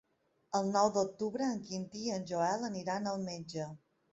[0.59, 3.73] El nou d'octubre en Quintí i en Joel aniran al metge.